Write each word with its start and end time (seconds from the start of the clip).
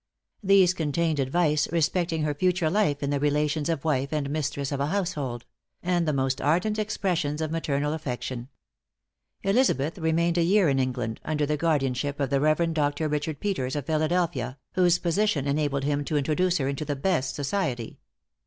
These 0.41 0.73
contained 0.73 1.19
advice 1.19 1.71
respecting 1.71 2.23
her 2.23 2.33
future 2.33 2.71
life 2.71 3.03
in 3.03 3.11
the 3.11 3.19
relations 3.19 3.69
of 3.69 3.85
wife 3.85 4.11
and 4.11 4.31
mistress 4.31 4.71
of 4.71 4.79
a 4.79 4.87
household; 4.87 5.45
and 5.83 6.07
the 6.07 6.11
most 6.11 6.41
ardent 6.41 6.79
expressions 6.79 7.39
of 7.39 7.51
maternal 7.51 7.93
affection. 7.93 8.49
Elizabeth 9.43 9.99
remained 9.99 10.39
a 10.39 10.41
year 10.43 10.69
in 10.69 10.79
England, 10.79 11.21
under 11.23 11.45
the 11.45 11.55
guardianship 11.55 12.19
of 12.19 12.31
the 12.31 12.41
Rev. 12.41 12.73
Dr. 12.73 13.07
Richard 13.07 13.39
Peters, 13.39 13.75
of 13.75 13.85
Philadelphia, 13.85 14.57
whose 14.73 14.97
position 14.97 15.45
enabled 15.45 15.83
him 15.83 16.03
to 16.05 16.17
introduce 16.17 16.57
her 16.57 16.67
into 16.67 16.83
the 16.83 16.95
best 16.95 17.35
society. 17.35 17.99